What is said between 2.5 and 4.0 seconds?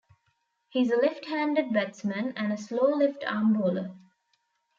a slow left-arm bowler.